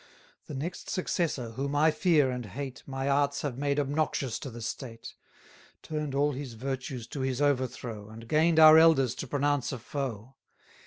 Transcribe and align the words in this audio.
400 0.47 0.47
The 0.59 0.63
next 0.65 0.89
successor, 0.89 1.51
whom 1.51 1.75
I 1.75 1.91
fear 1.91 2.31
and 2.31 2.43
hate, 2.47 2.81
My 2.87 3.07
arts 3.07 3.43
have 3.43 3.59
made 3.59 3.79
obnoxious 3.79 4.39
to 4.39 4.49
the 4.49 4.59
state; 4.63 5.13
Turn'd 5.83 6.15
all 6.15 6.31
his 6.31 6.53
virtues 6.55 7.05
to 7.09 7.19
his 7.19 7.39
overthrow, 7.39 8.09
And 8.09 8.27
gain'd 8.27 8.57
our 8.59 8.79
elders 8.79 9.13
to 9.13 9.27
pronounce 9.27 9.71
a 9.71 9.77
foe. 9.77 10.37